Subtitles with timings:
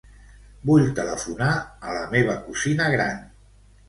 [0.69, 1.49] Vull telefonar
[1.89, 3.21] a la meva cosina gran.